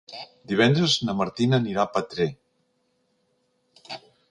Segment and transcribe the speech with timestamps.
[0.51, 2.27] Divendres na Martina anirà a Petrer.